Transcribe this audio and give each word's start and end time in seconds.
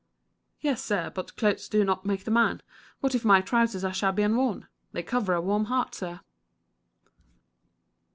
"Yes, 0.61 0.83
sir; 0.83 1.11
but 1.13 1.35
clothes 1.35 1.69
do 1.69 1.85
not 1.85 2.07
make 2.07 2.23
the 2.23 2.31
man. 2.31 2.63
What 3.01 3.13
if 3.13 3.23
my 3.23 3.39
trousers 3.39 3.83
are 3.83 3.93
shabby 3.93 4.23
and 4.23 4.35
worn? 4.35 4.65
They 4.93 5.03
cover 5.03 5.35
a 5.35 5.39
warm 5.41 5.65
heart, 5.65 5.93
sir." 5.93 6.21